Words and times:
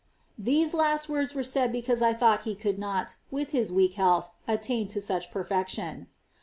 These 0.39 0.73
last 0.73 1.09
words 1.09 1.35
were 1.35 1.43
said 1.43 1.71
because 1.71 2.01
I 2.01 2.13
thought 2.13 2.41
he 2.41 2.55
could 2.55 2.79
not, 2.79 3.17
with 3.29 3.51
his 3.51 3.71
weak 3.71 3.93
health, 3.93 4.31
attain 4.47 4.87
to 4.87 4.99
such 4.99 5.29
perfection. 5.29 6.07